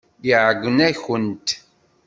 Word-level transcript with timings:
Iɛeyyen-akent. 0.31 1.47